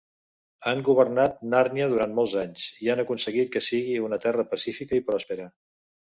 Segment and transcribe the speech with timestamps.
[0.69, 5.05] Han governat Nàrnia durant molts anys, i han aconseguit que sigui una terra pacífica i
[5.11, 5.47] pròspera